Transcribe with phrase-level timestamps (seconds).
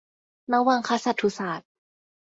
[0.51, 1.67] นวังคสัตถุศาสน์